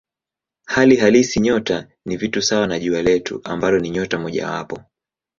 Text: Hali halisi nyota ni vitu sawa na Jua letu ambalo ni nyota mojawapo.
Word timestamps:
Hali 0.65 0.95
halisi 0.95 1.39
nyota 1.39 1.87
ni 2.05 2.17
vitu 2.17 2.41
sawa 2.41 2.67
na 2.67 2.79
Jua 2.79 3.01
letu 3.01 3.41
ambalo 3.43 3.79
ni 3.79 3.89
nyota 3.89 4.19
mojawapo. 4.19 4.81